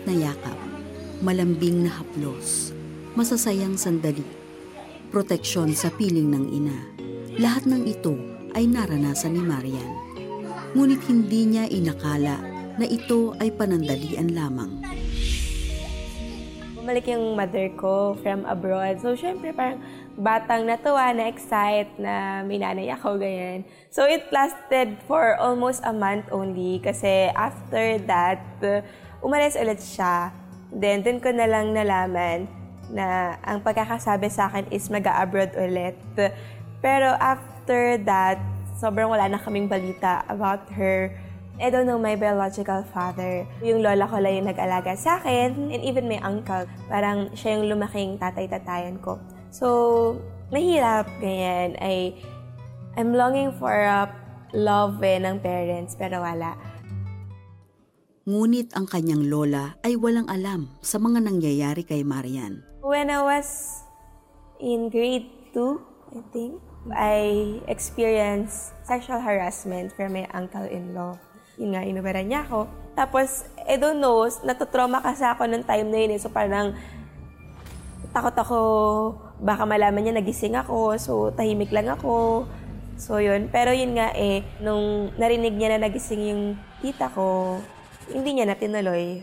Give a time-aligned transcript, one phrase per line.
[0.00, 0.56] Mainit na yakap,
[1.20, 2.72] malambing na haplos,
[3.20, 4.24] masasayang sandali,
[5.12, 6.78] proteksyon sa piling ng ina.
[7.36, 8.16] Lahat ng ito
[8.56, 9.92] ay naranasan ni Marian.
[10.72, 12.40] Ngunit hindi niya inakala
[12.80, 14.80] na ito ay panandalian lamang.
[16.80, 19.04] Bumalik yung mother ko from abroad.
[19.04, 19.84] So, syempre, parang
[20.16, 23.68] batang natuwa, na-excite na may nanay ako, ganyan.
[23.92, 28.40] So, it lasted for almost a month only kasi after that,
[29.20, 30.32] umalis ulit siya.
[30.70, 32.46] Then, dun ko na lang nalaman
[32.90, 35.94] na ang pagkakasabi sa akin is mag-abroad ulit.
[36.82, 38.38] Pero after that,
[38.80, 41.12] sobrang wala na kaming balita about her.
[41.60, 43.44] I don't know my biological father.
[43.60, 46.64] Yung lola ko lang yung nag-alaga sa akin, and even my uncle.
[46.88, 49.20] Parang siya yung lumaking tatay-tatayan ko.
[49.52, 50.16] So,
[50.48, 51.76] mahirap, ganyan.
[51.76, 52.16] I,
[52.96, 54.08] I'm longing for a
[54.56, 56.56] love eh, ng parents, pero wala.
[58.30, 62.62] Ngunit ang kanyang lola ay walang alam sa mga nangyayari kay Marian.
[62.78, 63.82] When I was
[64.62, 65.58] in grade 2,
[66.14, 66.62] I think,
[66.94, 67.18] I
[67.66, 71.18] experienced sexual harassment from my uncle-in-law.
[71.58, 72.70] Yun nga, inubaran niya ako.
[72.94, 76.22] Tapos, I don't know, natutrauma kasi ako nung time na yun eh.
[76.22, 76.78] So, parang
[78.14, 78.58] takot ako,
[79.42, 80.94] baka malaman niya nagising ako.
[81.02, 82.46] So, tahimik lang ako.
[82.94, 83.50] So, yun.
[83.50, 87.58] Pero yun nga eh, nung narinig niya na nagising yung tita ko,
[88.10, 89.22] hindi niya na tinuloy.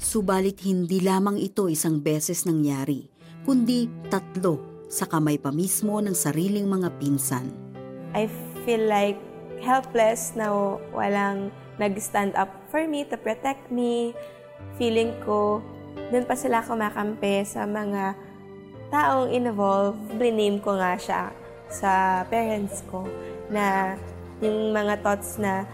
[0.00, 3.06] Subalit hindi lamang ito isang beses nangyari,
[3.44, 7.52] kundi tatlo sa kamay pa mismo ng sariling mga pinsan.
[8.16, 8.26] I
[8.66, 9.20] feel like
[9.62, 10.50] helpless na
[10.90, 14.16] walang nag-stand up for me to protect me.
[14.80, 15.62] Feeling ko,
[16.10, 18.18] doon pa sila kumakampi sa mga
[18.90, 20.00] taong involved.
[20.18, 21.30] Bliname ko nga siya
[21.70, 23.06] sa parents ko
[23.46, 23.94] na
[24.42, 25.68] yung mga thoughts na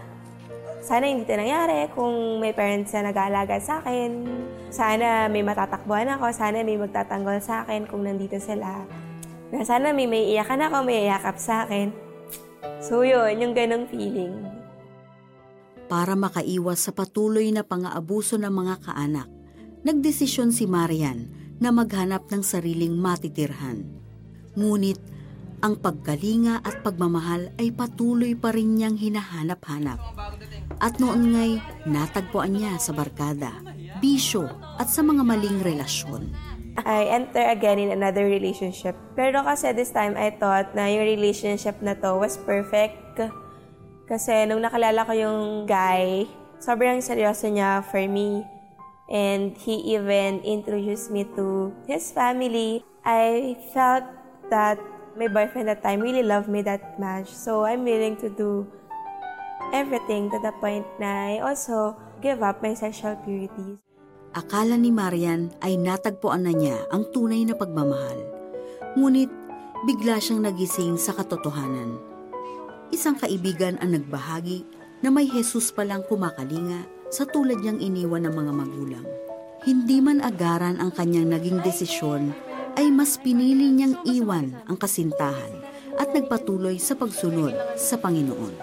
[0.87, 4.23] sana hindi ito nangyari kung may parents na nag-aalaga sa akin.
[4.71, 6.31] Sana may matatakbuhan ako.
[6.31, 8.87] Sana may magtatanggol sa akin kung nandito sila.
[9.51, 11.91] Na sana may may iyakan ako, may iyakap sa akin.
[12.79, 14.47] So yun, yung ganong feeling.
[15.91, 19.27] Para makaiwas sa patuloy na pang-aabuso ng mga kaanak,
[19.83, 21.27] nagdesisyon si Marian
[21.59, 23.83] na maghanap ng sariling matitirhan.
[24.55, 25.03] Ngunit
[25.57, 29.97] ang pagkalinga at pagmamahal ay patuloy pa rin niyang hinahanap-hanap.
[30.77, 31.53] At noon nga'y
[31.89, 33.65] natagpuan niya sa barkada,
[33.97, 34.45] bisyo
[34.77, 36.29] at sa mga maling relasyon.
[36.77, 38.93] I enter again in another relationship.
[39.17, 43.17] Pero kasi this time I thought na yung relationship na to was perfect.
[44.05, 46.29] Kasi nung nakalala ko yung guy,
[46.61, 48.45] sobrang seryoso niya for me.
[49.09, 52.85] And he even introduced me to his family.
[53.01, 54.05] I felt
[54.53, 54.77] that
[55.17, 57.33] my boyfriend that time really loved me that much.
[57.33, 58.69] So I'm willing to do
[59.73, 63.81] everything to the point na I also give up my sexual purities.
[64.37, 68.21] Akala ni Marian ay natagpuan na niya ang tunay na pagmamahal.
[68.93, 69.33] Ngunit
[69.89, 71.97] bigla siyang nagising sa katotohanan.
[72.93, 74.61] Isang kaibigan ang nagbahagi
[75.01, 79.05] na may Jesus palang kumakalinga sa tulad niyang iniwan ng mga magulang.
[79.65, 82.31] Hindi man agaran ang kanyang naging desisyon
[82.77, 85.51] ay mas pinili niyang iwan ang kasintahan
[85.97, 88.53] at nagpatuloy sa pagsunod sa Panginoon.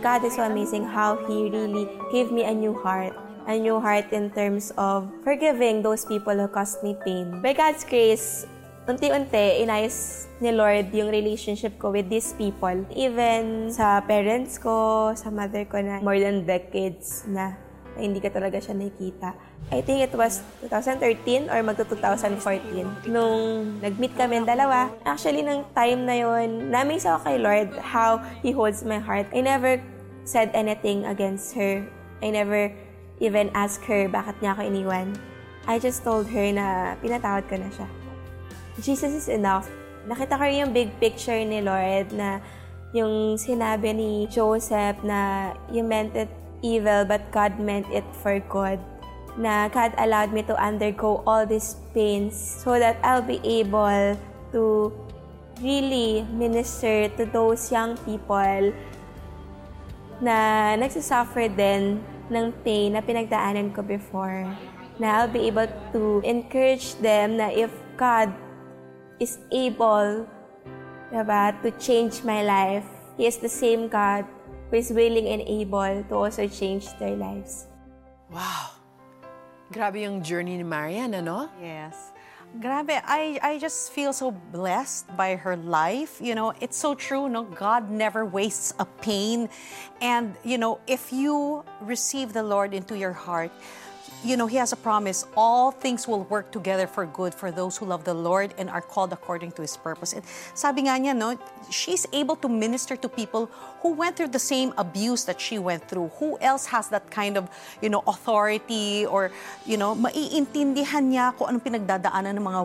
[0.00, 3.12] God is so amazing how He really gave me a new heart
[3.46, 7.30] a new heart in terms of forgiving those people who caused me pain.
[7.40, 8.42] By God's grace,
[8.90, 12.74] unti-unti, inayos ni Lord yung relationship ko with these people.
[12.92, 17.54] Even sa parents ko, sa mother ko na more than decades na,
[17.96, 19.32] na hindi ka talaga siya nakikita.
[19.72, 24.92] I think it was 2013 or magto 2014 nung nag-meet kami dalawa.
[25.02, 29.26] Actually, nung time na yon, namin sa kay Lord how He holds my heart.
[29.32, 29.80] I never
[30.28, 31.82] said anything against her.
[32.20, 32.70] I never
[33.18, 35.16] even ask her bakit niya ako iniwan.
[35.66, 37.88] I just told her na pinatawad ko na siya.
[38.78, 39.66] Jesus is enough.
[40.06, 42.38] Nakita ko yung big picture ni Lord na
[42.94, 46.30] yung sinabi ni Joseph na you meant it
[46.62, 48.80] evil but God meant it for good.
[49.36, 54.16] Na God allowed me to undergo all these pains so that I'll be able
[54.52, 54.92] to
[55.60, 58.72] really minister to those young people
[60.20, 62.00] na nagsasuffer din
[62.32, 64.48] ng pain na pinagdaanan ko before.
[64.96, 67.68] Na I'll be able to encourage them na if
[68.00, 68.32] God
[69.20, 70.24] is able
[71.12, 72.84] diba, to change my life,
[73.16, 74.24] He is the same God
[74.70, 77.66] who is willing and able to also change their lives.
[78.30, 78.70] Wow!
[79.72, 81.50] Grabe yung journey ni Marian, ano?
[81.60, 82.12] Yes.
[82.60, 86.18] Grabe, I, I just feel so blessed by her life.
[86.22, 87.42] You know, it's so true, no?
[87.42, 89.48] God never wastes a pain.
[90.00, 93.50] And, you know, if you receive the Lord into your heart,
[94.26, 95.24] you know, He has a promise.
[95.36, 98.82] All things will work together for good for those who love the Lord and are
[98.82, 100.12] called according to His purpose.
[100.12, 101.38] And sabi nga niya, no,
[101.70, 103.46] she's able to minister to people
[103.80, 106.10] who went through the same abuse that she went through.
[106.18, 107.48] Who else has that kind of,
[107.80, 109.30] you know, authority or,
[109.64, 112.62] you know, maiintindihan niya kung anong pinagdadaanan ng mga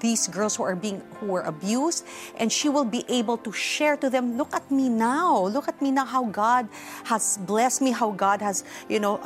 [0.00, 2.04] these girls who are being who were abused
[2.38, 5.80] and she will be able to share to them look at me now look at
[5.80, 6.66] me now how god
[7.04, 9.22] has blessed me how god has you know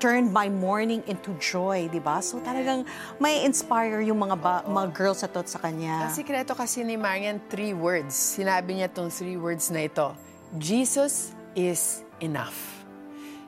[0.00, 2.24] turned my mourning into joy, di ba?
[2.24, 2.88] So talagang
[3.20, 6.08] may inspire yung mga ba, mga girls na to sa kanya.
[6.08, 8.16] Ang sikreto kasi ni Marian, three words.
[8.16, 10.16] Sinabi niya tong three words na ito.
[10.56, 12.80] Jesus is enough.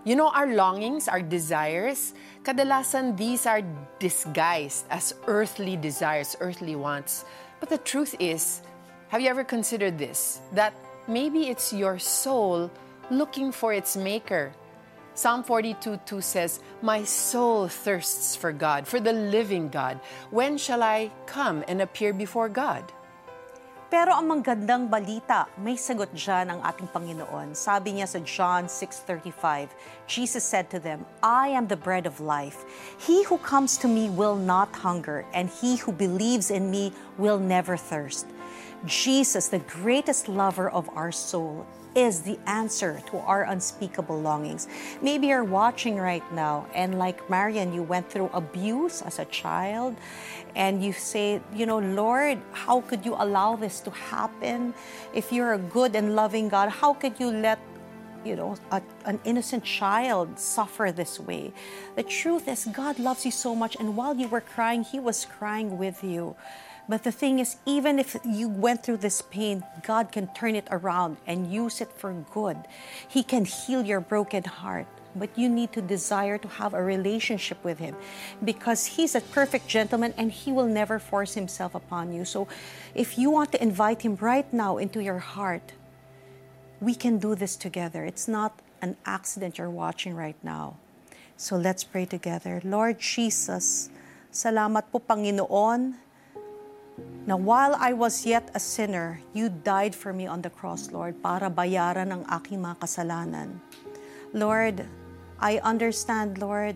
[0.04, 2.12] You know, our longings, our desires,
[2.42, 3.62] kadalasan these are
[4.02, 7.24] disguised as earthly desires, earthly wants.
[7.62, 8.62] But the truth is,
[9.08, 10.42] have you ever considered this?
[10.52, 10.74] That
[11.06, 12.70] maybe it's your soul
[13.10, 14.52] looking for its maker.
[15.14, 20.00] Psalm 42 2 says, My soul thirsts for God, for the living God.
[20.30, 22.88] When shall I come and appear before God?
[23.92, 27.52] Pero ang magandang balita, may sagot dyan ang ating Panginoon.
[27.52, 29.68] Sabi niya sa John 6.35,
[30.08, 32.64] Jesus said to them, I am the bread of life.
[32.96, 37.36] He who comes to me will not hunger, and he who believes in me will
[37.36, 38.24] never thirst.
[38.84, 44.66] Jesus, the greatest lover of our soul, is the answer to our unspeakable longings.
[45.02, 49.96] Maybe you're watching right now, and like Marian, you went through abuse as a child,
[50.56, 54.74] and you say, you know, Lord, how could you allow this to happen?
[55.14, 57.58] If you're a good and loving God, how could you let
[58.24, 61.52] you know, a, an innocent child suffer this way.
[61.96, 65.24] The truth is, God loves you so much, and while you were crying, He was
[65.24, 66.36] crying with you.
[66.88, 70.66] But the thing is, even if you went through this pain, God can turn it
[70.70, 72.58] around and use it for good.
[73.08, 74.86] He can heal your broken heart.
[75.14, 77.94] But you need to desire to have a relationship with Him
[78.42, 82.24] because He's a perfect gentleman and He will never force Himself upon you.
[82.24, 82.48] So
[82.94, 85.72] if you want to invite Him right now into your heart,
[86.80, 88.04] we can do this together.
[88.04, 90.76] It's not an accident you're watching right now.
[91.36, 92.62] So let's pray together.
[92.64, 93.90] Lord Jesus,
[94.32, 95.94] salamat po Panginoon
[97.22, 101.22] na while I was yet a sinner, you died for me on the cross, Lord,
[101.22, 103.62] para bayaran ang aking mga kasalanan.
[104.34, 104.82] Lord,
[105.38, 106.74] I understand, Lord,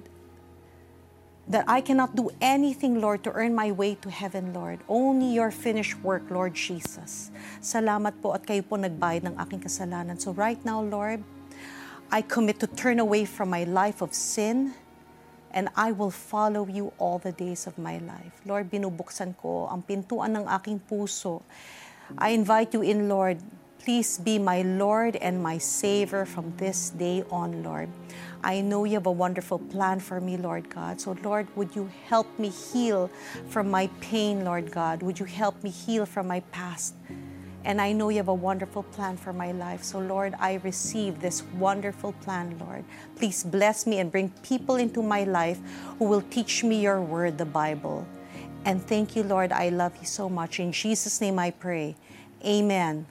[1.48, 4.82] that I cannot do anything, Lord, to earn my way to heaven, Lord.
[4.86, 7.30] Only your finished work, Lord Jesus.
[7.62, 10.18] Salamat po at kayo po nagbayad ng aking kasalanan.
[10.18, 11.22] So right now, Lord,
[12.10, 14.74] I commit to turn away from my life of sin
[15.56, 18.36] and I will follow you all the days of my life.
[18.44, 21.40] Lord, binubuksan ko ang pintuan ng aking puso.
[22.20, 23.40] I invite you in, Lord.
[23.80, 27.88] Please be my Lord and my Savior from this day on, Lord.
[28.44, 31.00] I know you have a wonderful plan for me, Lord God.
[31.00, 33.08] So, Lord, would you help me heal
[33.48, 35.00] from my pain, Lord God?
[35.00, 36.94] Would you help me heal from my past?
[37.66, 39.82] And I know you have a wonderful plan for my life.
[39.82, 42.86] So, Lord, I receive this wonderful plan, Lord.
[43.18, 45.58] Please bless me and bring people into my life
[45.98, 48.06] who will teach me your word, the Bible.
[48.62, 49.50] And thank you, Lord.
[49.50, 50.62] I love you so much.
[50.62, 51.98] In Jesus' name I pray.
[52.46, 53.10] Amen.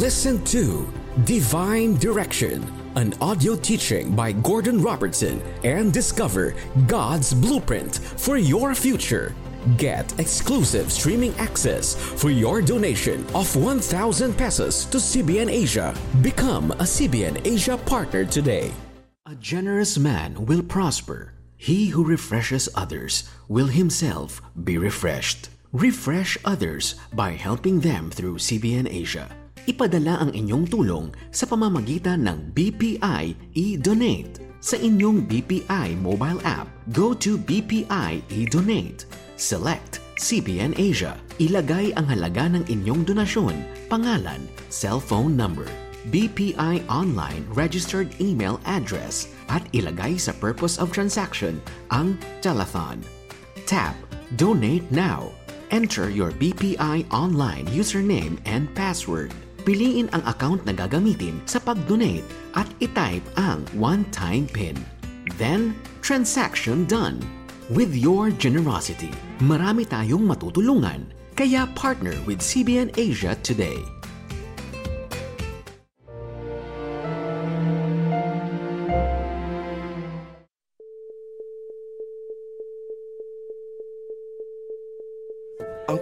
[0.00, 0.90] Listen to
[1.24, 2.64] Divine Direction,
[2.96, 6.54] an audio teaching by Gordon Robertson, and discover
[6.86, 9.34] God's blueprint for your future.
[9.76, 15.94] Get exclusive streaming access for your donation of 1,000 pesos to CBN Asia.
[16.22, 18.72] Become a CBN Asia partner today.
[19.26, 21.34] A generous man will prosper.
[21.58, 25.50] He who refreshes others will himself be refreshed.
[25.74, 29.28] Refresh others by helping them through CBN Asia.
[29.62, 34.42] Ipadala ang inyong tulong sa pamamagitan ng BPI e-Donate.
[34.58, 39.06] Sa inyong BPI mobile app, go to BPI e-Donate.
[39.38, 41.14] Select CBN Asia.
[41.38, 43.54] Ilagay ang halaga ng inyong donasyon,
[43.86, 45.66] pangalan, cellphone number,
[46.10, 51.62] BPI online registered email address at ilagay sa purpose of transaction
[51.94, 52.98] ang telethon.
[53.70, 53.94] Tap
[54.34, 55.30] Donate Now
[55.72, 59.32] Enter your BPI online username and password.
[59.62, 62.26] Piliin ang account na gagamitin sa pag-donate
[62.58, 64.74] at itype ang one-time PIN.
[65.38, 67.22] Then, transaction done.
[67.70, 71.06] With your generosity, marami tayong matutulungan.
[71.38, 73.78] Kaya partner with CBN Asia today.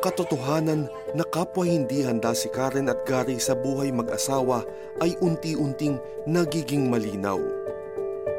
[0.00, 4.64] Ang katotohanan na kapwa hindi handa si Karen at Gary sa buhay mag-asawa
[5.04, 7.36] ay unti-unting nagiging malinaw.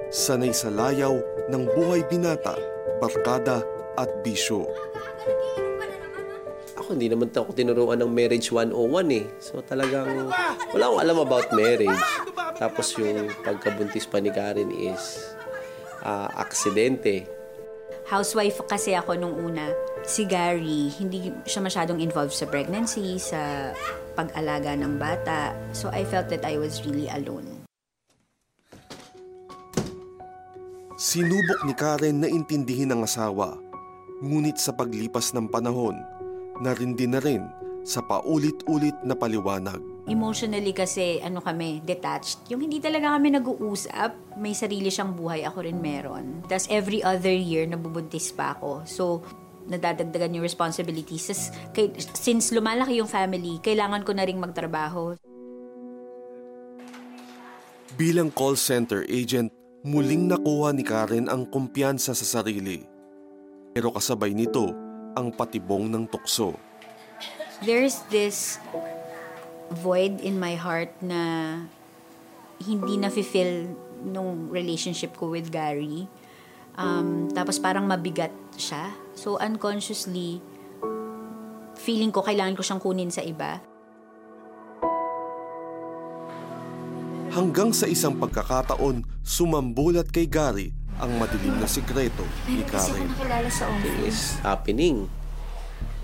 [0.09, 1.13] Sanay sa layaw
[1.53, 2.57] ng buhay binata,
[2.97, 3.61] barkada
[3.93, 4.65] at bisyo.
[6.81, 9.25] Ako, hindi naman ako tinuruan ng marriage 101 eh.
[9.37, 10.33] So talagang
[10.73, 12.01] wala akong alam about marriage.
[12.57, 15.29] Tapos yung pagkabuntis pa ni Karen is
[16.01, 17.29] ah, aksidente.
[18.09, 19.90] Housewife kasi ako nung una.
[20.01, 23.71] Si Gary, hindi siya masyadong involved sa pregnancy, sa
[24.17, 25.53] pag-alaga ng bata.
[25.77, 27.45] So I felt that I was really alone.
[31.01, 33.57] Sinubok ni Karen na intindihin ang asawa.
[34.21, 35.97] Ngunit sa paglipas ng panahon,
[36.61, 37.41] narindi na rin
[37.81, 39.81] sa paulit-ulit na paliwanag.
[40.05, 42.45] Emotionally kasi, ano kami, detached.
[42.53, 46.45] Yung hindi talaga kami nag-uusap, may sarili siyang buhay, ako rin meron.
[46.45, 48.85] Tapos every other year, nabubuntis pa ako.
[48.85, 49.25] So,
[49.71, 51.31] nadadagdagan yung responsibilities.
[51.31, 55.15] Since, kay, since lumalaki yung family, kailangan ko na rin magtrabaho.
[57.95, 59.51] Bilang call center agent,
[59.87, 62.83] muling nakuha ni Karen ang kumpiyansa sa sarili.
[63.71, 64.75] Pero kasabay nito
[65.15, 66.55] ang patibong ng tukso.
[67.63, 68.57] There's this
[69.71, 71.55] void in my heart na
[72.61, 76.09] hindi na-fulfill nung relationship ko with Gary.
[76.73, 78.91] Um, tapos parang mabigat siya.
[79.15, 80.41] So unconsciously,
[81.77, 83.61] feeling ko kailangan ko siyang kunin sa iba.
[87.31, 93.07] Hanggang sa isang pagkakataon, sumambulat kay Gary ang madilim na sikreto ni Karen.
[93.07, 95.07] nakilala sa Thing is happening.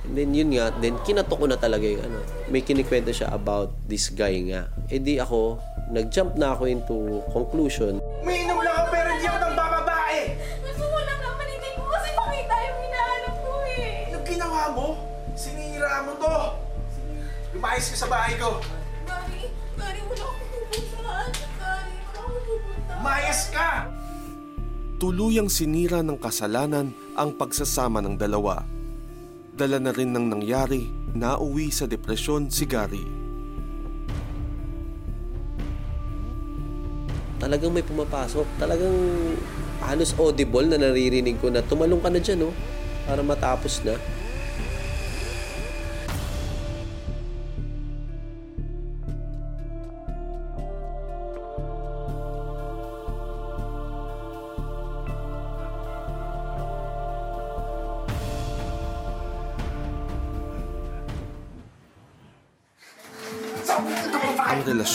[0.07, 2.23] And then yun nga, then kinato ko na talaga yung ano.
[2.47, 4.71] May kinikwento siya about this guy nga.
[4.87, 5.59] E di ako,
[5.91, 7.99] nag-jump na ako into conclusion.
[8.23, 9.55] Umiinom lang ako pero hindi ako nang
[17.67, 18.63] Lumayas ka sa bahay ko!
[19.03, 21.29] Gary, Gary, wala akong pupuntahan.
[21.35, 22.95] Gary, wala akong pupuntahan.
[22.95, 23.71] Lumayas ka!
[25.03, 28.63] Tuluyang sinira ng kasalanan ang pagsasama ng dalawa.
[29.51, 33.03] Dala na rin ng nangyari, nauwi sa depresyon si Gary.
[37.35, 38.47] Talagang may pumapasok.
[38.63, 38.95] Talagang
[39.83, 42.55] halos audible na naririnig ko na tumalong ka na dyan, no?
[43.03, 43.99] Para matapos na.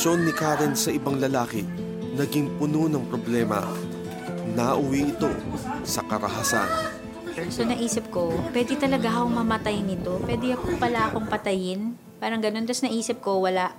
[0.03, 1.63] Relasyon ni Karen sa ibang lalaki
[2.19, 3.63] naging puno ng problema.
[4.51, 5.31] Nauwi ito
[5.87, 6.67] sa karahasan.
[7.47, 10.19] So naisip ko, pwede talaga akong mamatay nito.
[10.27, 11.95] Pwede ako pala akong patayin.
[12.19, 12.67] Parang ganun.
[12.67, 13.71] Tapos naisip ko, wala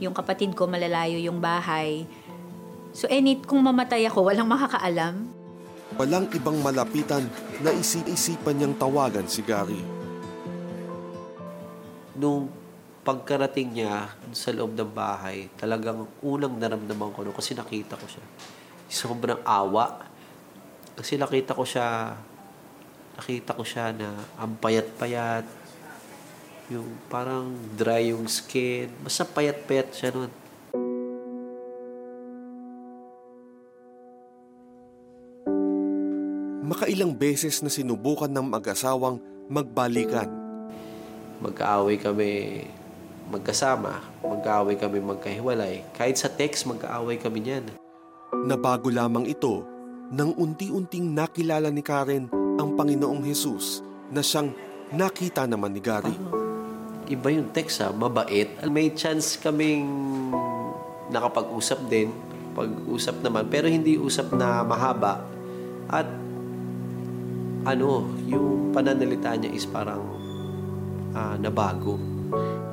[0.00, 2.08] yung kapatid ko, malalayo yung bahay.
[2.96, 5.28] So any, kung mamatay ako, walang makakaalam.
[6.00, 7.28] Walang ibang malapitan
[7.60, 9.84] na isip-isipan niyang tawagan si Gary.
[12.16, 12.48] Nung
[13.06, 18.24] pagkarating niya sa loob ng bahay, talagang unang naramdaman ko no, kasi nakita ko siya.
[18.90, 20.02] Sobrang awa.
[20.98, 22.18] Kasi nakita ko siya,
[23.14, 25.46] nakita ko siya na ang payat-payat,
[26.66, 30.32] yung parang dry yung skin, basta payat-payat siya nun.
[36.66, 40.26] Makailang beses na sinubukan ng mag-asawang magbalikan.
[41.38, 42.66] Magkaaway kami
[43.26, 45.82] magkasama, magkaaway kami magkahiwalay.
[45.94, 47.64] Kahit sa text, magkaaway kami niyan.
[48.46, 49.66] Nabago lamang ito
[50.14, 53.82] nang unti-unting nakilala ni Karen ang Panginoong Jesus
[54.14, 54.54] na siyang
[54.94, 56.14] nakita naman ni Gary.
[57.10, 58.50] Iba yung text ha, mabait.
[58.70, 59.86] May chance kaming
[61.10, 62.10] nakapag-usap din,
[62.54, 65.22] pag-usap naman, pero hindi usap na mahaba.
[65.90, 66.06] At
[67.66, 70.02] ano, yung pananalita niya is parang
[71.14, 72.15] ah, nabago.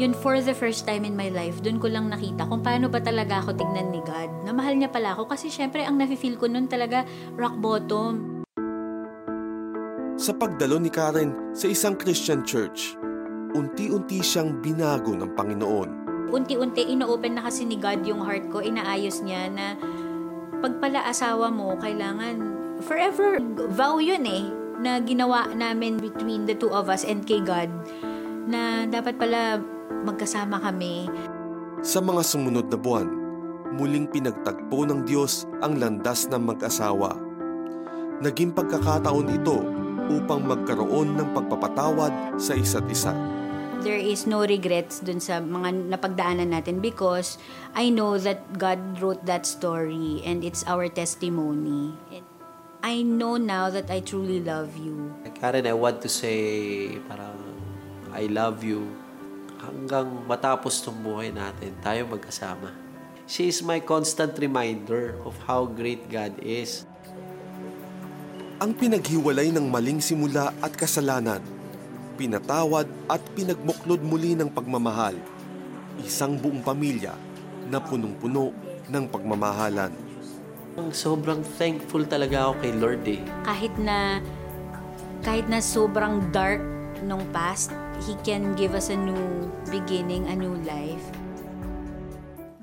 [0.01, 2.98] Yun for the first time in my life, dun ko lang nakita kung paano ba
[2.98, 4.45] talaga ako tignan ni God.
[4.45, 7.05] Na mahal niya pala ako kasi syempre ang nafe-feel ko nun talaga
[7.38, 8.41] rock bottom.
[10.17, 12.98] Sa pagdalo ni Karen sa isang Christian church,
[13.53, 15.89] unti-unti siyang binago ng Panginoon.
[16.33, 19.77] Unti-unti, ino-open na kasi ni God yung heart ko, inaayos niya na
[20.63, 22.39] pag pala asawa mo, kailangan
[22.81, 23.38] forever
[23.69, 24.50] vow yun eh,
[24.81, 27.69] na ginawa namin between the two of us and kay God,
[28.48, 29.62] na dapat pala
[30.04, 31.08] magkasama kami.
[31.84, 33.08] Sa mga sumunod na buwan,
[33.76, 37.18] muling pinagtagpo ng Diyos ang landas ng mag-asawa.
[38.24, 39.58] Naging pagkakataon ito
[40.08, 43.12] upang magkaroon ng pagpapatawad sa isa't isa.
[43.84, 47.36] There is no regrets dun sa mga napagdaanan natin because
[47.76, 51.92] I know that God wrote that story and it's our testimony.
[52.80, 55.12] I know now that I truly love you.
[55.36, 57.52] Karen, I want to say parang
[58.13, 58.86] I love you
[59.58, 62.70] hanggang matapos tong buhay natin, tayo magkasama.
[63.25, 66.84] She is my constant reminder of how great God is.
[68.60, 71.41] Ang pinaghiwalay ng maling simula at kasalanan,
[72.20, 75.17] pinatawad at pinagbuklod muli ng pagmamahal.
[76.03, 77.15] Isang buong pamilya
[77.72, 78.51] na punong-puno
[78.91, 79.91] ng pagmamahalan.
[80.89, 83.22] Sobrang thankful talaga ako kay Lord eh.
[83.46, 84.20] Kahit na
[85.24, 86.60] kahit na sobrang dark
[87.08, 87.72] nung past,
[88.03, 91.07] He can give us a new beginning, a new life.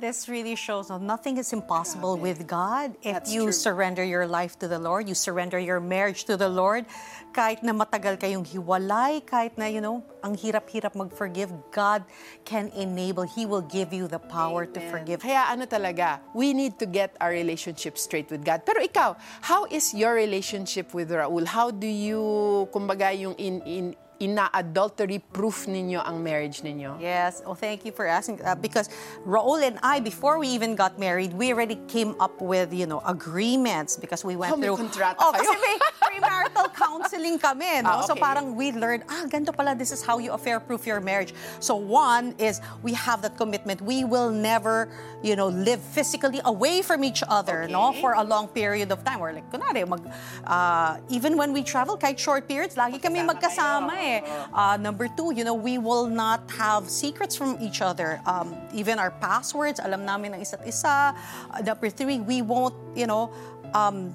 [0.00, 2.96] This really shows that nothing is impossible with God.
[3.04, 6.88] If you surrender your life to the Lord, you surrender your marriage to the Lord,
[7.36, 12.04] kahit na matagal kayong hiwalay, kahit na, you know, ang hirap-hirap mag-forgive, God
[12.48, 13.28] can enable.
[13.28, 15.20] He will give you the power to forgive.
[15.20, 18.64] Kaya ano talaga, we need to get our relationship straight with God.
[18.64, 21.44] Pero ikaw, how is your relationship with Raul?
[21.44, 23.84] How do you, kumbaga, yung in, in,
[24.20, 27.00] ina-adultery proof ninyo ang marriage ninyo?
[27.00, 27.42] Yes.
[27.48, 28.44] Oh, thank you for asking.
[28.44, 28.92] Uh, because
[29.24, 33.00] Raul and I, before we even got married, we already came up with, you know,
[33.08, 34.76] agreements because we went Oh, may through...
[34.76, 35.40] kontrata oh, kayo.
[35.40, 35.76] kasi may
[36.20, 37.90] premarital counseling kami, no?
[37.90, 38.20] Ah, So okay.
[38.20, 41.34] parang we learned, ah, ganito pala, this is how you affair-proof your marriage.
[41.60, 43.80] So one is, we have that commitment.
[43.80, 44.88] We will never,
[45.22, 47.90] you know, live physically away from each other, no?
[47.90, 48.00] Okay.
[48.00, 49.20] For a long period of time.
[49.20, 50.02] Or like, kunwari, mag,
[50.44, 54.20] uh, even when we travel, kahit short periods, lagi kami magkasama eh.
[54.52, 58.20] Uh, number two, you know, we will not have secrets from each other.
[58.26, 61.14] Um, even our passwords, alam namin ng isa't isa.
[61.50, 63.32] Uh, number three, we won't, you know,
[63.74, 64.14] um,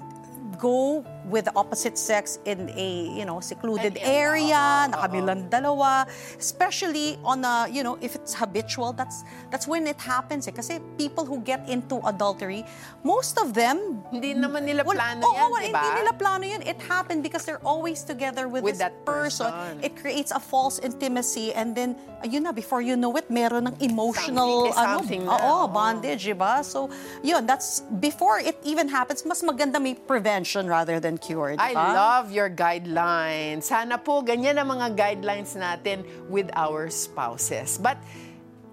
[0.58, 6.06] go with the opposite sex in a, you know, secluded area, na kami lang dalawa.
[6.38, 10.54] Especially on a, you know, if it's habitual, that's that's when it happens eh.
[10.54, 12.64] Kasi people who get into adultery,
[13.02, 14.02] most of them...
[14.12, 15.82] Hindi naman nila Well, plano oo, yan, wala- di ba?
[15.82, 16.62] Hindi nila plano yun.
[16.62, 19.50] It happened because they're always together with, With this that person.
[19.50, 19.82] person.
[19.82, 23.76] It creates a false intimacy and then, ayun na, before you know it, meron ng
[23.82, 25.66] emotional Something ano, something na, oo.
[25.68, 26.62] bondage, di ba?
[26.62, 26.88] So,
[27.22, 31.72] yun, that's, before it even happens, mas maganda may prevention rather than cure, di I
[31.72, 33.68] love your guidelines.
[33.68, 37.76] Sana po ganyan ang mga guidelines natin with our spouses.
[37.80, 37.98] But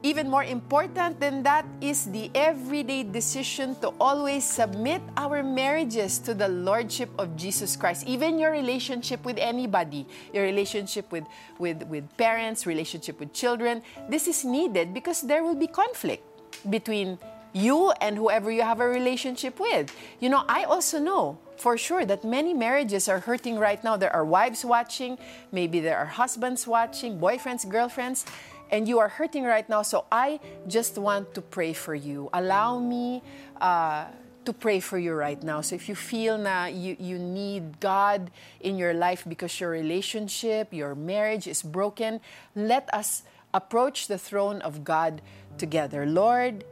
[0.04, 6.36] even more important than that is the everyday decision to always submit our marriages to
[6.36, 8.04] the lordship of Jesus Christ.
[8.06, 11.24] Even your relationship with anybody, your relationship with
[11.58, 16.22] with with parents, relationship with children, this is needed because there will be conflict
[16.70, 17.18] between
[17.56, 19.88] you and whoever you have a relationship with.
[20.20, 23.98] You know, I also know for sure that many marriages are hurting right now.
[23.98, 25.18] There are wives watching,
[25.52, 28.26] maybe there are husbands watching, boyfriends, girlfriends,
[28.72, 29.82] and you are hurting right now.
[29.82, 32.30] So I just want to pray for you.
[32.34, 33.22] Allow me
[33.62, 34.06] uh,
[34.46, 35.62] to pray for you right now.
[35.62, 40.74] So if you feel na you, you need God in your life because your relationship,
[40.74, 42.20] your marriage is broken,
[42.56, 45.22] let us approach the throne of God
[45.58, 46.06] together.
[46.06, 46.66] Lord,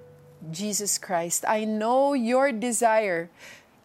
[0.49, 3.29] Jesus Christ, I know your desire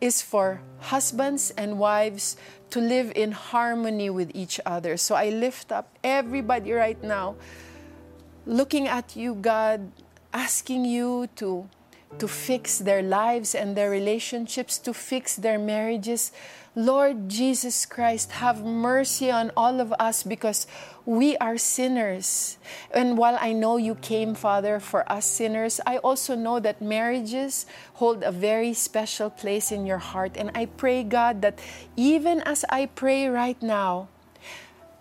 [0.00, 2.36] is for husbands and wives
[2.70, 4.96] to live in harmony with each other.
[4.96, 7.36] So I lift up everybody right now,
[8.44, 9.90] looking at you, God,
[10.32, 11.68] asking you to,
[12.18, 16.32] to fix their lives and their relationships, to fix their marriages.
[16.74, 20.66] Lord Jesus Christ, have mercy on all of us because
[21.06, 22.58] we are sinners.
[22.92, 27.64] And while I know you came, Father, for us sinners, I also know that marriages
[27.94, 30.36] hold a very special place in your heart.
[30.36, 31.58] And I pray, God, that
[31.96, 34.08] even as I pray right now,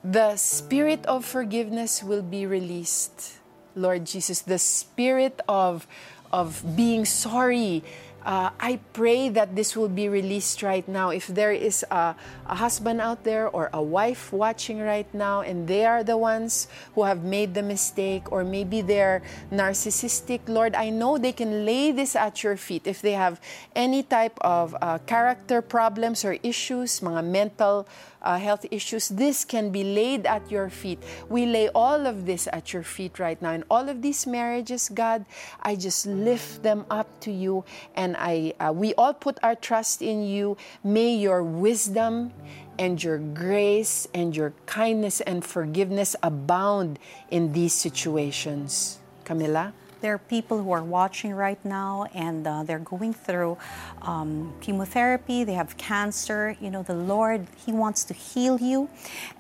[0.02, 3.40] the spirit of forgiveness will be released.
[3.76, 5.88] Lord Jesus, the spirit of,
[6.32, 7.84] of being sorry
[8.26, 11.14] Uh, I pray that this will be released right now.
[11.14, 12.18] If there is a,
[12.50, 16.68] a husband out there or a wife watching right now, and they are the ones
[16.98, 19.22] who have made the mistake, or maybe they're
[19.54, 22.90] narcissistic, Lord, I know they can lay this at your feet.
[22.90, 23.38] If they have
[23.78, 27.86] any type of uh, character problems or issues, mga mental
[28.26, 31.00] uh, health issues, this can be laid at your feet.
[31.30, 33.52] We lay all of this at your feet right now.
[33.52, 35.26] And all of these marriages, God,
[35.62, 37.64] I just lift them up to you.
[37.96, 40.58] And I, uh, we all put our trust in you.
[40.84, 42.34] May your wisdom
[42.78, 49.00] and your grace and your kindness and forgiveness abound in these situations.
[49.24, 49.72] Camila?
[50.06, 53.58] There are people who are watching right now and uh, they're going through
[54.04, 56.56] um, chemotherapy, they have cancer.
[56.62, 58.88] You know, the Lord, He wants to heal you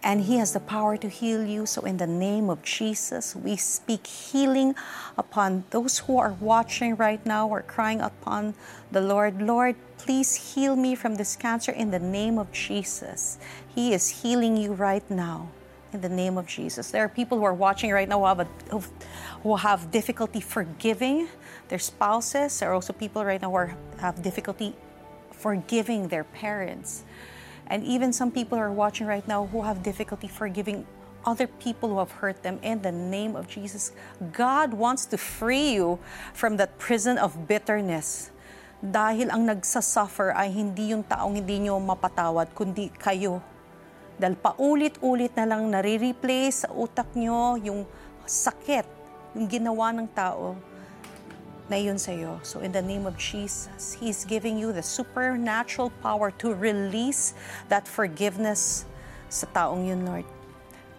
[0.01, 1.67] and He has the power to heal you.
[1.67, 4.73] So, in the name of Jesus, we speak healing
[5.19, 8.55] upon those who are watching right now or crying upon
[8.91, 9.43] the Lord.
[9.43, 13.37] Lord, please heal me from this cancer in the name of Jesus.
[13.75, 15.51] He is healing you right now
[15.95, 16.91] in the name of Jesus.
[16.91, 18.47] There are people who are watching right now who have, a,
[19.41, 21.27] who have difficulty forgiving
[21.71, 22.59] their spouses.
[22.59, 23.71] There are also people right now who are,
[24.03, 24.75] have difficulty
[25.31, 27.07] forgiving their parents.
[27.67, 30.85] And even some people are watching right now who have difficulty forgiving
[31.25, 33.91] other people who have hurt them in the name of Jesus.
[34.35, 35.97] God wants to free you
[36.33, 38.29] from that prison of bitterness.
[38.83, 43.41] Dahil ang nagsasuffer ay hindi yung taong hindi nyo mapatawad, kundi kayo
[44.15, 47.83] dahil paulit-ulit na lang nare-replay sa utak nyo yung
[48.23, 48.87] sakit,
[49.35, 50.55] yung ginawa ng tao
[51.67, 52.39] na yun sa'yo.
[52.45, 57.33] So in the name of Jesus, He's giving you the supernatural power to release
[57.67, 58.85] that forgiveness
[59.27, 60.27] sa taong yun, Lord.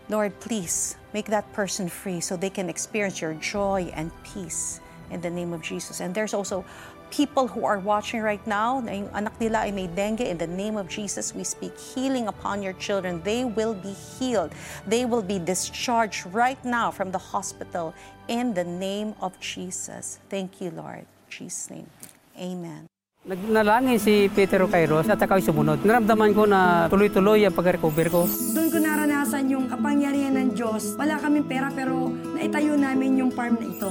[0.07, 4.79] Lord, please make that person free so they can experience your joy and peace
[5.11, 5.99] in the name of Jesus.
[5.99, 6.65] And there's also
[7.11, 10.47] people who are watching right now, na yung anak nila ay may dengue, in the
[10.47, 13.23] name of Jesus, we speak healing upon your children.
[13.23, 14.53] They will be healed.
[14.87, 17.95] They will be discharged right now from the hospital
[18.29, 20.19] in the name of Jesus.
[20.29, 21.07] Thank you, Lord.
[21.07, 21.91] In Jesus' name.
[22.39, 22.96] Amen.
[23.27, 25.83] Nagnalangin si Peter Kairos at ako'y sumunod.
[25.83, 28.23] Naramdaman ko na tuloy-tuloy ang pag-recover ko.
[28.55, 30.95] Doon ko naranasan yung kapangyarihan ng Diyos.
[30.95, 33.91] Wala kaming pera pero naitayo namin yung farm na ito.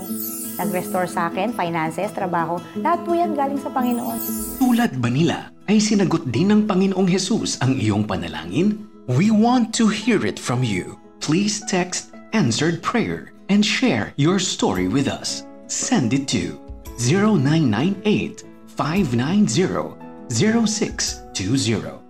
[0.56, 2.64] Nag-restore sa akin, finances, trabaho.
[2.80, 4.20] Lahat po yan galing sa Panginoon.
[4.56, 8.88] Tulad ba nila ay sinagot din ng Panginoong Jesus ang iyong panalangin?
[9.12, 10.96] We want to hear it from you.
[11.20, 15.44] Please text answered prayer and share your story with us.
[15.68, 16.56] Send it to
[17.04, 19.96] 0998 590
[20.30, 22.06] 0620.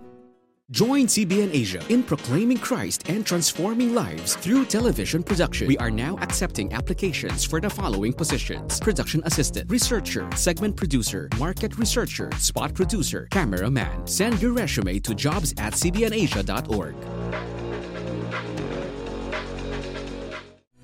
[0.72, 5.68] Join CBN Asia in proclaiming Christ and transforming lives through television production.
[5.68, 11.78] We are now accepting applications for the following positions production assistant, researcher, segment producer, market
[11.78, 14.08] researcher, spot producer, cameraman.
[14.08, 16.96] Send your resume to jobs at cbnasia.org.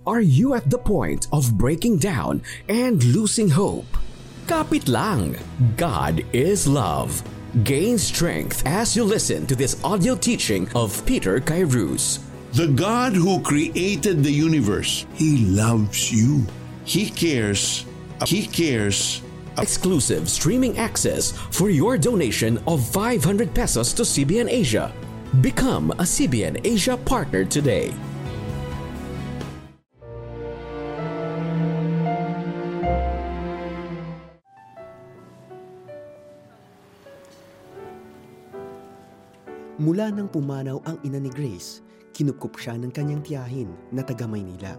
[0.06, 3.86] Are you at the point of breaking down and losing hope?
[4.46, 5.38] Kapit lang.
[5.76, 7.22] God is love.
[7.62, 12.18] Gain strength as you listen to this audio teaching of Peter Kairos.
[12.52, 16.44] The God who created the universe, He loves you.
[16.84, 17.86] He cares.
[18.26, 19.22] He cares.
[19.58, 24.92] Exclusive streaming access for your donation of 500 pesos to CBN Asia.
[25.40, 27.94] Become a CBN Asia partner today.
[39.82, 41.82] Mula nang pumanaw ang ina ni Grace,
[42.14, 44.78] kinupkup siya ng kanyang tiyahin na taga Maynila.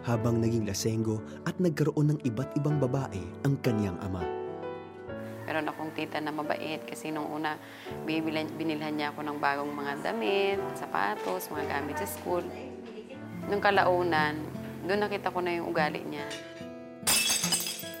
[0.00, 4.24] Habang naging lasenggo at nagkaroon ng iba't ibang babae ang kanyang ama.
[5.44, 7.60] Meron akong tita na mabait kasi nung una
[8.08, 12.44] binilan, binilhan niya ako ng bagong mga damit, sapatos, mga gamit sa school.
[13.44, 14.40] Nung kalaunan,
[14.88, 16.24] doon nakita ko na yung ugali niya.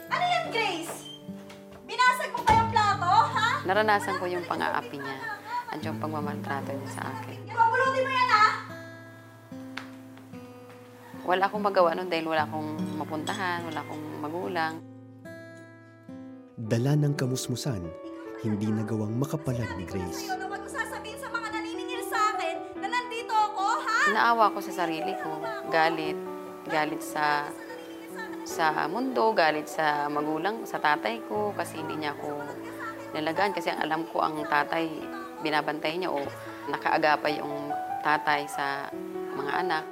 [0.08, 1.04] Ano yan, Grace?
[1.84, 3.60] Binasag mo pa yung plato, ha?
[3.68, 5.39] Naranasan ko yung pang-aapi niya
[5.70, 7.38] at yung pagmamaltrato niya sa akin.
[7.46, 8.46] Ipapulutin mo yan, ha?
[11.22, 14.74] Wala akong magawa nun dahil wala akong mapuntahan, wala akong magulang.
[16.58, 17.86] Dala ng kamusmusan,
[18.42, 20.26] hindi nagawang makapalag ni Grace.
[20.26, 23.98] Sa'yo na wag mo sasabihin sa mga naniningil sa akin na nandito ako, ha?
[24.10, 25.38] Naawa ko sa sarili ko.
[25.70, 26.18] Galit.
[26.66, 27.46] Galit sa
[28.50, 32.42] sa mundo, galit sa magulang, sa tatay ko kasi hindi niya ako
[33.14, 33.54] nalagaan.
[33.54, 34.88] Kasi ang alam ko ang tatay,
[35.40, 36.22] binabantay niya o
[36.70, 38.88] nakaagapay yung tatay sa
[39.36, 39.84] mga anak.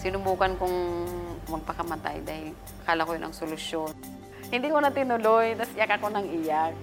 [0.00, 0.76] Sinubukan kong
[1.48, 2.52] magpakamatay dahil
[2.84, 3.92] akala ko yun ang solusyon.
[4.52, 6.74] Hindi ko na tinuloy, tapos iyak ako ng iyak.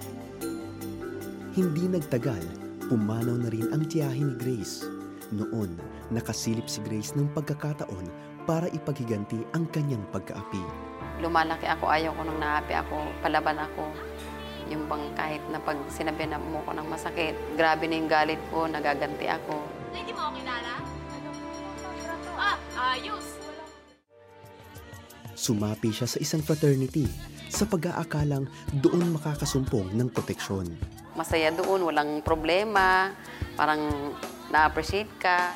[1.54, 2.42] Hindi nagtagal,
[2.90, 4.82] pumanaw na rin ang tiyahin ni Grace.
[5.30, 5.78] Noon,
[6.10, 8.06] nakasilip si Grace ng pagkakataon
[8.44, 10.91] para ipaghiganti ang kanyang pagkaapi.
[11.20, 13.84] Lumalaki ako, ayaw ko nang naapi ako, palaban ako.
[14.72, 18.40] Yung bang kahit na pag sinabi na mo ko ng masakit, grabe na yung galit
[18.48, 19.60] ko, nagaganti ako.
[19.92, 20.72] Hindi mo ako kilala?
[22.38, 22.56] Ah,
[22.96, 23.26] ayos!
[25.36, 27.04] Sumapi siya sa isang fraternity
[27.52, 28.48] sa pag-aakalang
[28.80, 30.72] doon makakasumpong ng proteksyon.
[31.12, 33.12] Masaya doon, walang problema,
[33.52, 34.16] parang
[34.48, 35.52] na-appreciate ka.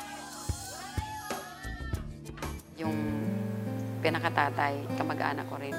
[4.07, 5.75] Pinakatatay, kamag-anak ko rin,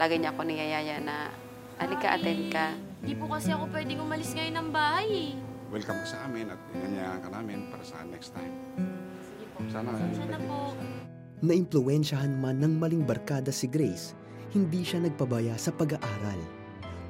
[0.00, 1.28] lagi niya ako niyayaya na,
[1.76, 2.72] alika, attend ka.
[3.04, 5.30] Di po kasi ako pwedeng umalis ngayon ng bahay eh.
[5.68, 8.56] Welcome ka sa amin at inanyayahan ka namin para sa next time.
[9.68, 9.92] Sana.
[10.16, 10.72] Sana po.
[11.44, 14.16] Naimpluwensyahan man ng maling barkada si Grace,
[14.56, 16.40] hindi siya nagpabaya sa pag-aaral.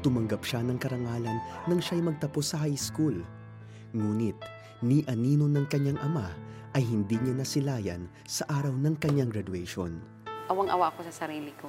[0.03, 1.38] Tumanggap siya ng karangalan
[1.71, 3.14] nang siya'y magtapos sa high school.
[3.94, 4.35] Ngunit,
[4.83, 6.35] ni anino ng kanyang ama
[6.75, 10.17] ay hindi niya nasilayan sa araw ng kanyang graduation.
[10.49, 11.69] Awang-awa ako sa sarili ko.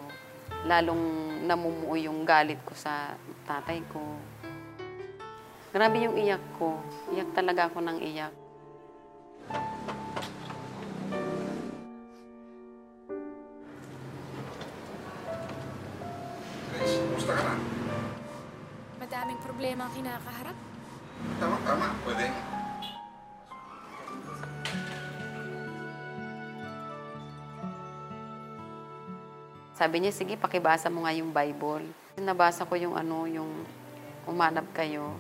[0.64, 3.12] Lalong namumuo yung galit ko sa
[3.44, 4.00] tatay ko.
[5.76, 6.80] Grabe yung iyak ko.
[7.12, 8.34] Iyak talaga ako ng iyak.
[16.72, 17.56] Grace, kumusta ka na?
[18.96, 20.58] Madaming problema ang kinakaharap.
[21.36, 21.88] Tama, tama.
[22.08, 22.49] Pwede.
[29.80, 31.88] Sabi niya, sige, pakibasa mo nga yung Bible.
[32.20, 33.64] Nabasa ko yung ano, yung
[34.28, 35.16] umanap kayo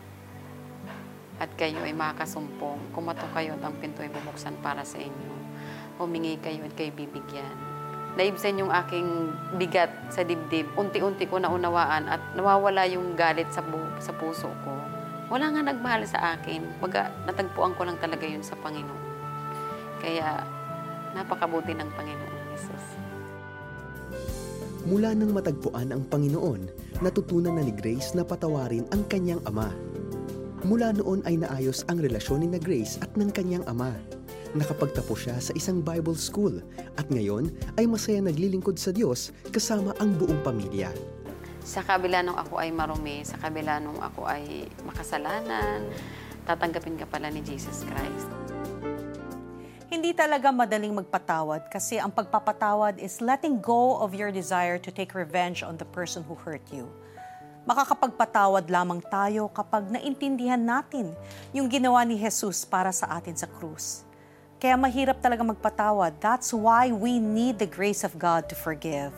[1.39, 2.91] at kayo ay makakasumpong.
[2.91, 5.31] Kumato kayo at ang pinto ay bubuksan para sa inyo.
[5.95, 7.55] Humingi kayo at kayo bibigyan.
[8.19, 10.67] Naibsan yung aking bigat sa dibdib.
[10.75, 14.75] Unti-unti ko naunawaan at nawawala yung galit sa, bu- sa puso ko.
[15.31, 16.83] Wala nga nagmahal sa akin.
[16.83, 19.07] Baga, natagpuan ko lang talaga yun sa Panginoon.
[20.03, 20.43] Kaya,
[21.15, 23.08] napakabuti ng Panginoon Jesus.
[24.89, 26.65] Mula nang matagpuan ang Panginoon,
[27.05, 29.69] natutunan na ni Grace na patawarin ang kanyang ama.
[30.65, 33.93] Mula noon ay naayos ang relasyon ni na Grace at ng kanyang ama.
[34.57, 36.57] Nakapagtapos siya sa isang Bible school
[36.97, 40.89] at ngayon ay masaya naglilingkod sa Diyos kasama ang buong pamilya.
[41.61, 45.85] Sa kabila nung ako ay marumi, sa kabila nung ako ay makasalanan,
[46.49, 48.38] tatanggapin ka pala ni Jesus Christ.
[49.89, 55.17] Hindi talaga madaling magpatawad kasi ang pagpapatawad is letting go of your desire to take
[55.17, 56.85] revenge on the person who hurt you.
[57.65, 61.17] Makakapagpatawad lamang tayo kapag naintindihan natin
[61.57, 64.05] yung ginawa ni Jesus para sa atin sa krus.
[64.61, 66.21] Kaya mahirap talaga magpatawad.
[66.21, 69.09] That's why we need the grace of God to forgive.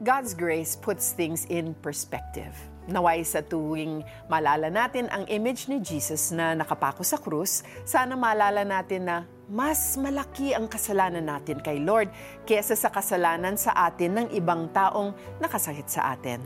[0.00, 2.56] God's grace puts things in perspective.
[2.88, 4.00] Naway sa tuwing
[4.32, 9.16] malala natin ang image ni Jesus na nakapako sa krus, sana malala natin na
[9.48, 12.08] mas malaki ang kasalanan natin kay Lord
[12.48, 16.40] kesa sa kasalanan sa atin ng ibang taong nakasakit sa atin.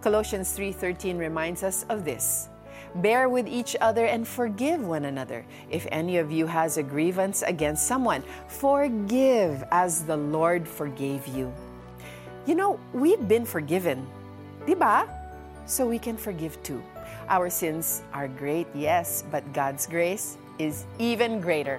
[0.00, 2.48] Colossians 3.13 reminds us of this.
[3.04, 5.44] Bear with each other and forgive one another.
[5.70, 11.52] If any of you has a grievance against someone, forgive as the Lord forgave you.
[12.48, 14.08] You know, we've been forgiven.
[14.66, 15.06] Diba?
[15.66, 16.82] So we can forgive too.
[17.28, 21.78] Our sins are great, yes, but God's grace is even greater.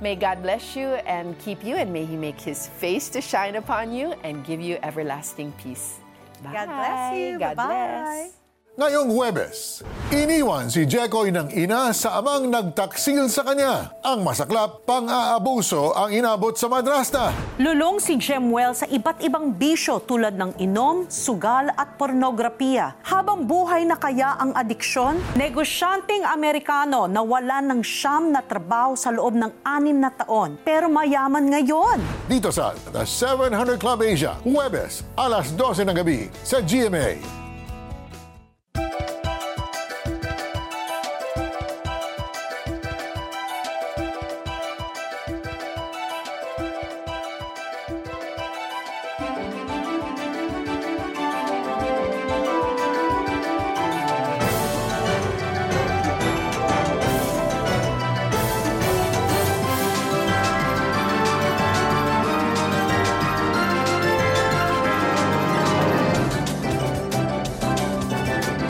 [0.00, 3.56] May God bless you and keep you, and may He make His face to shine
[3.56, 6.00] upon you and give you everlasting peace.
[6.42, 6.52] Bye.
[6.52, 7.38] God bless you.
[7.38, 7.66] God Bye-bye.
[7.66, 8.39] bless.
[8.78, 9.82] Ngayong Huwebes,
[10.14, 13.98] iniwan si Jekoy ng ina sa amang nagtaksil sa kanya.
[13.98, 17.34] Ang masaklap, pang-aabuso ang inabot sa madrasta.
[17.58, 22.94] Lulong si Jemuel sa iba't ibang bisyo tulad ng inom, sugal at pornografiya.
[23.02, 29.10] Habang buhay na kaya ang adiksyon, negosyanteng Amerikano na wala ng siyam na trabaho sa
[29.10, 31.98] loob ng anim na taon pero mayaman ngayon.
[32.30, 37.39] Dito sa The 700 Club Asia, Huwebes, alas 12 ng gabi sa GMA.